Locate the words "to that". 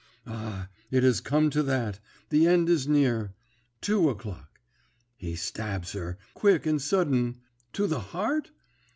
1.51-1.99